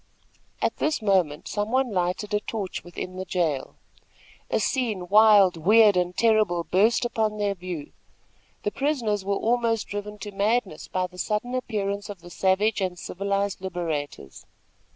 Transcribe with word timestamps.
At 0.63 0.77
this 0.77 0.99
moment 0.99 1.47
some 1.47 1.69
one 1.71 1.91
lighted 1.93 2.33
a 2.33 2.39
torch 2.39 2.83
within 2.83 3.17
the 3.17 3.23
jail. 3.23 3.75
A 4.49 4.59
scene, 4.59 5.07
wild, 5.07 5.57
weird 5.57 5.95
and 5.95 6.17
terrible 6.17 6.63
burst 6.63 7.05
upon 7.05 7.37
their 7.37 7.53
view. 7.53 7.91
The 8.63 8.71
prisoners 8.71 9.23
were 9.23 9.35
almost 9.35 9.85
driven 9.87 10.17
to 10.17 10.31
madness 10.31 10.87
by 10.87 11.05
the 11.05 11.19
sudden 11.19 11.53
appearance 11.53 12.09
of 12.09 12.21
the 12.21 12.31
savage 12.31 12.81
and 12.81 12.97
civilized 12.97 13.61
liberators. 13.61 14.47